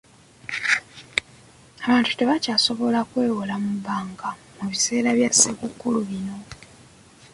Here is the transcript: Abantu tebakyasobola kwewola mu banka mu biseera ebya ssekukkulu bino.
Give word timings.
Abantu 1.85 2.11
tebakyasobola 2.15 2.99
kwewola 3.09 3.55
mu 3.63 3.73
banka 3.85 4.27
mu 4.57 4.65
biseera 4.71 5.07
ebya 5.13 5.29
ssekukkulu 5.33 5.99
bino. 6.09 6.37